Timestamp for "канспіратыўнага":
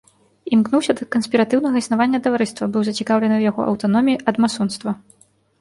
1.15-1.83